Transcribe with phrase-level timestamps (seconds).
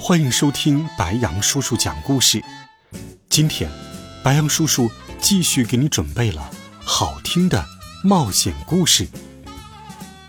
[0.00, 2.40] 欢迎收听白羊叔叔讲故事。
[3.28, 3.68] 今天，
[4.22, 6.48] 白羊叔叔继续给你准备了
[6.80, 7.64] 好听的
[8.04, 9.08] 冒险故事，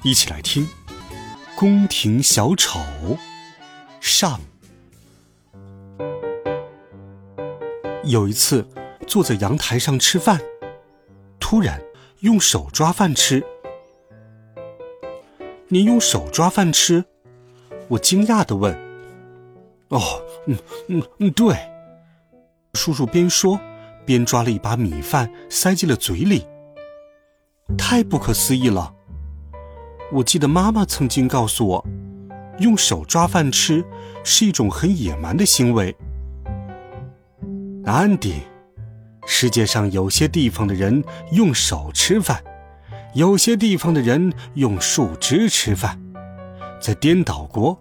[0.04, 0.66] 一起来听
[1.56, 2.80] 《宫廷小丑》
[4.02, 4.42] 上。
[8.04, 8.68] 有一次，
[9.06, 10.42] 坐在阳台上吃饭，
[11.40, 11.80] 突然
[12.22, 13.46] 用手抓饭吃。
[15.68, 17.06] 你用手抓饭吃？
[17.90, 18.89] 我惊讶的问。
[19.90, 20.02] 哦，
[20.48, 20.58] 嗯
[20.88, 21.56] 嗯嗯，对。
[22.74, 23.60] 叔叔边说
[24.06, 26.46] 边抓了一把米饭塞进了嘴里。
[27.78, 28.94] 太不可思议了！
[30.12, 31.86] 我记得妈妈曾经告诉我，
[32.60, 33.84] 用手抓饭吃
[34.24, 35.96] 是一种很野蛮的行为。
[37.86, 38.42] 安迪，
[39.26, 42.44] 世界上有些地方的人用手吃饭，
[43.14, 46.00] 有些地方的人用树枝吃饭，
[46.80, 47.80] 在颠倒国。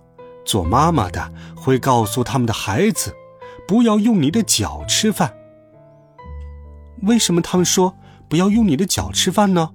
[0.48, 3.14] 做妈妈的会告诉他们的孩子，
[3.68, 5.34] 不要用你的脚吃饭。
[7.02, 7.94] 为什么他们说
[8.30, 9.70] 不要用你的脚吃饭呢？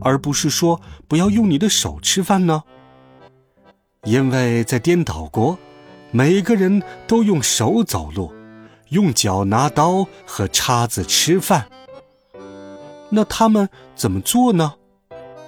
[0.00, 2.64] 而不是说不要用你的手吃饭呢？
[4.02, 5.56] 因为在颠倒国，
[6.10, 8.34] 每个人都用手走路，
[8.88, 11.68] 用脚拿刀和叉子吃饭。
[13.10, 14.74] 那他们怎么做呢？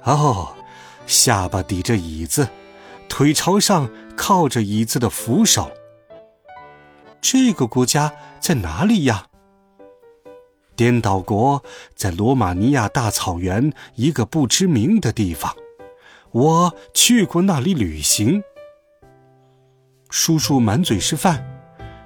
[0.03, 0.55] 哦，
[1.05, 2.47] 下巴抵着椅子，
[3.15, 3.89] 腿朝上。
[4.17, 5.71] 靠着椅子的扶手。
[7.21, 9.27] 这个国家在哪里呀？
[10.75, 11.63] 颠倒国
[11.95, 15.53] 在罗马尼亚大草原一个不知名的地方。
[16.31, 18.41] 我去过那里旅行。
[20.09, 21.45] 叔叔满嘴是饭，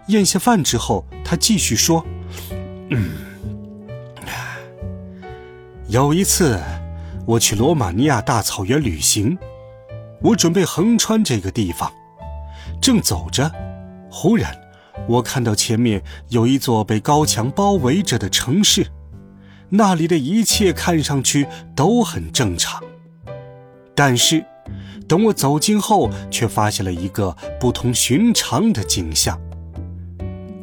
[0.07, 2.03] 咽下饭之后，他继续说
[2.89, 3.11] ：“嗯，
[5.87, 6.59] 有一次
[7.27, 9.37] 我去罗马尼亚大草原旅行，
[10.21, 11.91] 我准备横穿这个地方。”
[12.81, 13.51] 正走着，
[14.09, 14.55] 忽然，
[15.07, 18.87] 我看到前面有一座被高墙包围着的城市，
[19.69, 22.81] 那里的一切看上去都很正常。
[23.93, 24.45] 但是，
[25.07, 29.39] 等我走近后，却发现了一个不同寻常的景象。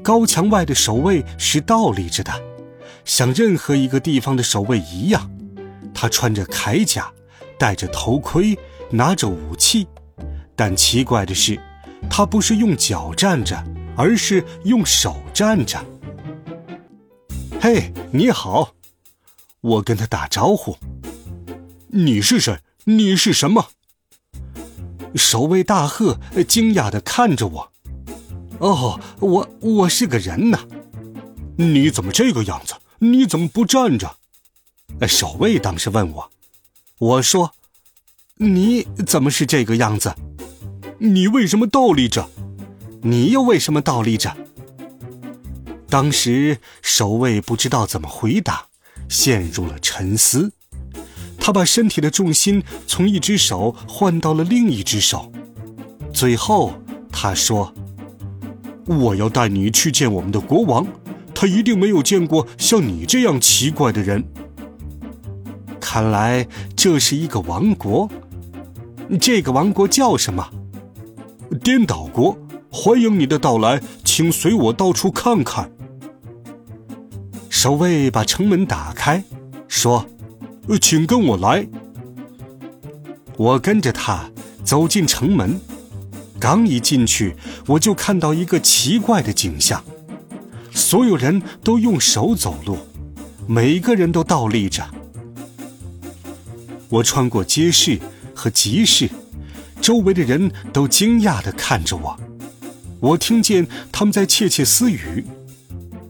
[0.02, 2.32] 高墙外的守卫是倒立着的，
[3.04, 5.30] 像任何一个地方的守卫一样。
[5.92, 7.10] 他穿着铠甲，
[7.58, 8.56] 戴着头盔，
[8.90, 9.86] 拿着武器。
[10.54, 11.60] 但奇怪的是。
[12.08, 13.62] 他不是用脚站着，
[13.96, 15.84] 而是用手站着。
[17.60, 18.72] 嘿，你好，
[19.60, 20.76] 我跟他打招呼。
[21.88, 22.60] 你是谁？
[22.84, 23.66] 你是什么？
[25.16, 27.72] 守卫大喝，惊讶的看着我。
[28.58, 30.60] 哦，我我是个人呐。
[31.56, 32.74] 你怎么这个样子？
[33.00, 34.16] 你怎么不站着？
[35.08, 36.30] 守卫当时问我。
[36.98, 37.52] 我说，
[38.38, 40.14] 你怎么是这个样子？
[40.98, 42.28] 你为什么倒立着？
[43.00, 44.36] 你又为什么倒立着？
[45.88, 48.66] 当时守卫不知道怎么回答，
[49.08, 50.52] 陷入了沉思。
[51.38, 55.32] 他把身体的重心从一只手换到了另一只手，
[56.12, 56.74] 最后
[57.10, 57.72] 他说
[58.84, 60.86] ：“我要带你去见我们的国王，
[61.34, 64.22] 他一定没有见过像你这样奇怪的人。
[65.80, 68.10] 看来这是一个王国，
[69.20, 70.48] 这个王国叫什么？”
[71.62, 72.36] 颠倒国，
[72.70, 75.70] 欢迎你的到来，请随我到处看看。
[77.48, 79.24] 守卫把城门打开，
[79.68, 80.06] 说
[80.80, 81.66] ：“请跟我来。”
[83.36, 84.30] 我跟着他
[84.64, 85.60] 走进城门，
[86.38, 87.36] 刚一进去，
[87.66, 89.82] 我就看到一个奇怪的景象：
[90.72, 92.78] 所有人都用手走路，
[93.46, 94.84] 每个人都倒立着。
[96.88, 97.98] 我穿过街市
[98.36, 99.10] 和集市。
[99.80, 102.20] 周围的人都惊讶地看着我，
[103.00, 105.24] 我听见他们在窃窃私语：“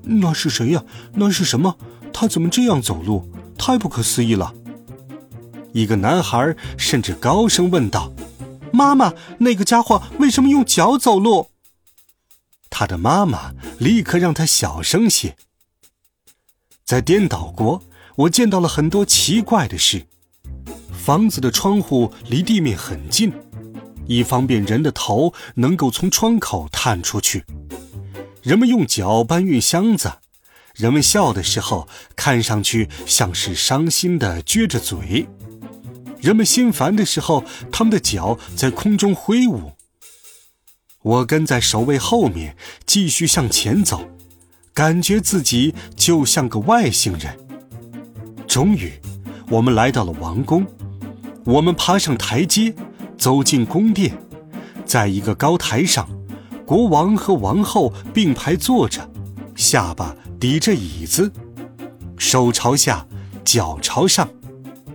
[0.03, 0.85] 那是谁呀？
[1.15, 1.77] 那是什么？
[2.13, 3.29] 他怎么这样走路？
[3.59, 4.55] 太不可思议了！”
[5.73, 8.13] 一个男孩甚至高声问道
[8.73, 11.49] ：“妈妈，那个家伙为什么用脚走路？”
[12.71, 15.37] 他的妈妈立刻让他小声些。
[16.85, 17.83] 在颠倒国，
[18.15, 20.07] 我见到了很多奇怪的事：
[21.07, 23.33] 房子的窗户离地面很近。
[24.09, 27.45] 以方便人的头能够从窗口探出去。
[28.43, 30.15] 人们用脚搬运箱子，
[30.75, 31.87] 人们笑的时候
[32.17, 35.29] 看上去像是伤心的撅着嘴。
[36.21, 39.75] 人们心烦的时候，他们的脚在空中挥舞。
[41.03, 44.11] 我跟在守卫后面，继续向前走，
[44.75, 47.39] 感觉自己就像个外星人。
[48.49, 48.93] 终于，
[49.49, 50.67] 我们来到了王宫。
[51.47, 52.75] 我们爬上台阶，
[53.17, 54.19] 走进宫殿，
[54.85, 56.09] 在一个高台上，
[56.67, 59.09] 国王和王后并排坐着，
[59.55, 61.31] 下巴抵着椅子，
[62.19, 63.07] 手朝下，
[63.45, 64.29] 脚朝上。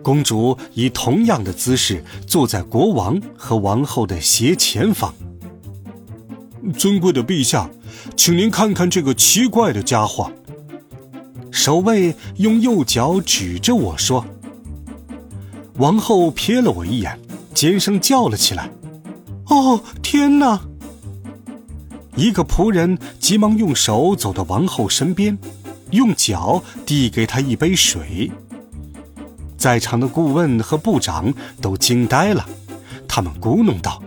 [0.04, 5.14] 公主以同样的姿势坐在国王和王后的斜前方。
[6.78, 7.70] 尊贵的陛下，
[8.18, 10.30] 请您看看这个奇怪的家伙。
[11.50, 14.26] 守卫用右脚指着我说。
[15.82, 17.20] 王后瞥了我一眼，
[17.56, 18.70] 尖声叫了起来
[19.50, 20.62] ：“哦，天哪！”
[22.16, 25.36] 一个仆人急忙用手走到王后身边，
[25.90, 28.32] 用脚递给她一杯水。
[29.58, 32.48] 在场的顾问和部长都惊呆了，
[33.08, 34.00] 他们咕哝道：“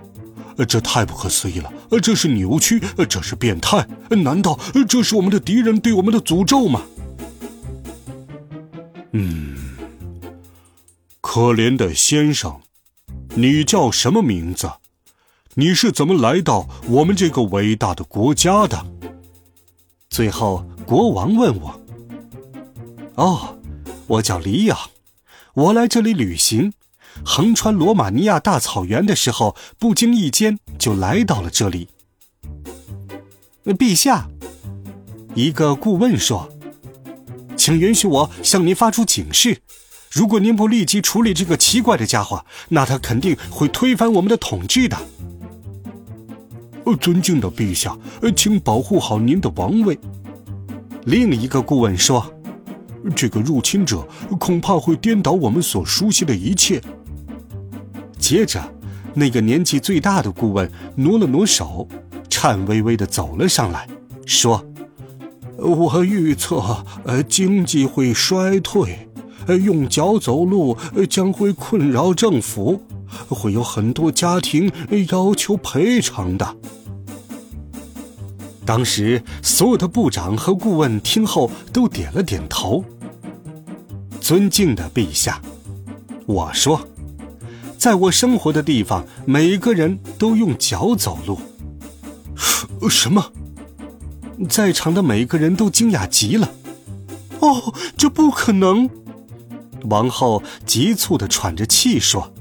[0.69, 1.73] 这太不可思议了！
[2.01, 3.85] 这是扭曲，这是变态！
[4.11, 4.57] 难道
[4.89, 6.83] 这是我们的敌人对我们的诅咒吗？”
[9.11, 9.44] 嗯，
[11.35, 12.61] 可怜的先生，
[13.35, 14.71] 你叫什么名字？
[15.55, 18.87] 你是怎么来到我们这个伟大的国家的？
[20.09, 21.81] 最后，国王问我
[23.19, 23.59] ：“哦，
[24.07, 24.79] 我叫里昂。”
[25.55, 26.73] 我来这里旅行，
[27.25, 31.89] 横穿罗马尼亚大草原的时候，不经意间就来到了这里。
[33.65, 34.29] 陛下，
[35.35, 36.49] 一个顾问说
[37.59, 39.61] ：“请允许我向您发出警示，
[40.15, 44.97] 如果您不立即处理这个奇怪的家伙，那他肯定会推翻我们的统治的。”
[47.01, 47.99] 尊敬的陛下，
[48.37, 49.99] 请保护好您的王位。
[51.05, 52.31] 另一个顾问说。
[53.15, 54.03] 这个入侵者
[54.41, 56.81] 恐怕会颠倒我们所熟悉的一切。
[58.19, 58.65] 接着，
[59.13, 61.87] 那个年纪最大的顾问挪了挪手，
[62.31, 63.87] 颤巍巍地走了上来，
[64.25, 64.65] 说
[65.61, 69.07] ：“我预测，呃，经济会衰退，
[69.49, 70.77] 用脚走路
[71.09, 72.81] 将会困扰政府，
[73.29, 74.71] 会有很多家庭
[75.11, 76.57] 要求赔偿的。”
[78.67, 82.83] 当时，所有的部长和顾问听后都点了点头。
[84.21, 85.43] 尊敬的陛下，
[86.25, 86.89] 我说，
[87.77, 91.39] 在我生活的地方，每个人都用脚走路。
[92.89, 93.33] 什么？
[94.49, 96.51] 在场的每个人都惊讶极了。
[97.41, 98.89] 哦，这不可能！
[99.85, 102.33] 王后急促的喘着气说：“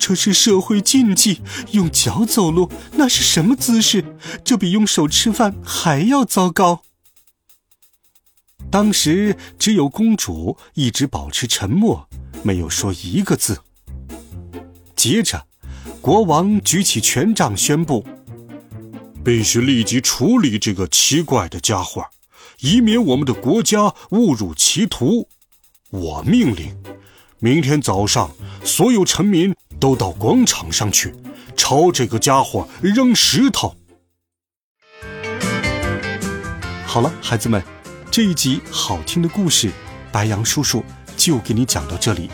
[0.00, 1.40] 这是社会禁忌，
[1.72, 4.04] 用脚走路那是什么姿势？
[4.44, 6.82] 这比用手吃饭还要糟糕。”
[8.70, 12.08] 当时只有公主一直保持沉默，
[12.42, 13.60] 没有说一个字。
[14.96, 15.46] 接着，
[16.00, 18.04] 国王举起权杖宣布
[19.24, 22.04] ：“必须立即处理这个奇怪的家伙，
[22.60, 25.28] 以免我们的国家误入歧途。”
[25.90, 26.76] 我命令，
[27.38, 28.30] 明天早上
[28.64, 31.14] 所有臣民都到广场上去，
[31.56, 33.76] 朝这个家伙扔石头。
[36.84, 37.62] 好了，孩子们。
[38.10, 39.70] 这一集好听的故事，
[40.10, 40.82] 白杨叔叔
[41.16, 42.30] 就给你讲到这里。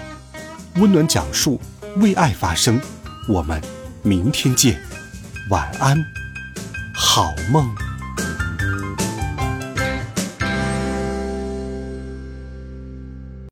[0.76, 1.60] 温暖讲述，
[1.96, 2.80] 为爱发声。
[3.28, 3.60] 我们
[4.02, 4.80] 明天见，
[5.50, 6.02] 晚安，
[6.94, 7.91] 好梦。